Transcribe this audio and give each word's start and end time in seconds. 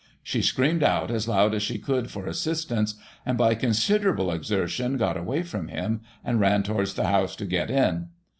She 0.23 0.41
screamed 0.41 0.81
out 0.81 1.11
as 1.11 1.27
loud 1.27 1.53
as 1.53 1.61
she 1.61 1.77
could 1.77 2.09
for 2.09 2.25
assistance, 2.25 2.95
and, 3.23 3.37
by 3.37 3.53
considerable 3.53 4.31
exertion, 4.31 4.97
got 4.97 5.15
away 5.15 5.43
from 5.43 5.67
him, 5.67 6.01
cind 6.25 6.39
rzin 6.39 6.63
towards 6.65 6.95
the 6.95 7.05
house 7.09 7.35
to 7.35 7.45
get 7.45 7.69
in. 7.69 8.07